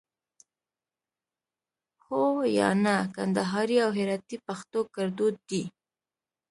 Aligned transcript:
هو 2.05 2.21
👍 2.37 2.39
یا 2.57 2.69
👎 2.83 2.95
کندهاري 3.15 3.75
او 3.85 3.89
هراتي 3.97 4.37
پښتو 4.47 4.79
کړدود 4.93 5.35
دی 5.49 5.63